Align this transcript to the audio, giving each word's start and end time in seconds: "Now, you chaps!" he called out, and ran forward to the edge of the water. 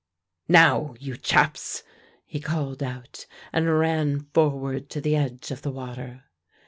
"Now, 0.47 0.95
you 0.99 1.15
chaps!" 1.15 1.83
he 2.25 2.39
called 2.39 2.81
out, 2.81 3.27
and 3.53 3.77
ran 3.77 4.21
forward 4.33 4.89
to 4.89 4.99
the 4.99 5.15
edge 5.15 5.51
of 5.51 5.61
the 5.61 5.69
water. 5.69 6.23